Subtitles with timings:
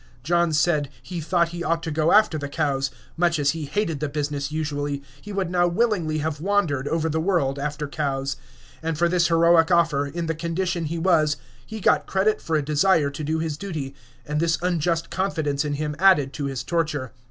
[0.23, 3.99] John said he thought he ought to go after the cows, much as he hated
[3.99, 8.35] the business usually, he would now willingly have wandered over the world after cows,
[8.81, 11.37] and for this heroic offer, in the condition he was,
[11.67, 13.93] he got credit for a desire to do his duty;
[14.25, 17.11] and this unjust confidence in him added to his torture.